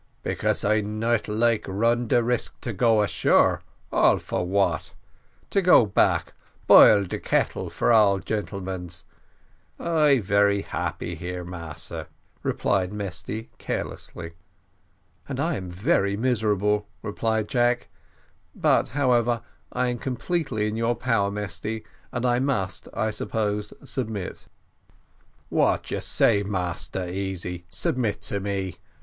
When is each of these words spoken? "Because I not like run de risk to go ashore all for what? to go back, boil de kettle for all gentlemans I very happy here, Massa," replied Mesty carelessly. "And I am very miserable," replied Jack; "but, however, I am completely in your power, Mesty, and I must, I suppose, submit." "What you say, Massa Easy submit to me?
"Because 0.23 0.65
I 0.65 0.81
not 0.81 1.27
like 1.27 1.63
run 1.69 2.07
de 2.07 2.23
risk 2.23 2.59
to 2.61 2.73
go 2.73 3.03
ashore 3.03 3.61
all 3.91 4.17
for 4.17 4.43
what? 4.47 4.95
to 5.51 5.61
go 5.61 5.85
back, 5.85 6.33
boil 6.65 7.03
de 7.05 7.19
kettle 7.19 7.69
for 7.69 7.91
all 7.93 8.17
gentlemans 8.17 9.05
I 9.79 10.17
very 10.19 10.63
happy 10.63 11.13
here, 11.13 11.43
Massa," 11.43 12.07
replied 12.41 12.91
Mesty 12.91 13.51
carelessly. 13.59 14.31
"And 15.29 15.39
I 15.39 15.53
am 15.55 15.69
very 15.69 16.17
miserable," 16.17 16.87
replied 17.03 17.47
Jack; 17.47 17.87
"but, 18.55 18.89
however, 18.97 19.43
I 19.71 19.89
am 19.89 19.99
completely 19.99 20.67
in 20.67 20.75
your 20.75 20.95
power, 20.95 21.29
Mesty, 21.29 21.83
and 22.11 22.25
I 22.25 22.39
must, 22.39 22.87
I 22.95 23.11
suppose, 23.11 23.71
submit." 23.83 24.47
"What 25.49 25.91
you 25.91 25.99
say, 25.99 26.41
Massa 26.41 27.13
Easy 27.13 27.65
submit 27.69 28.23
to 28.23 28.39
me? 28.39 28.77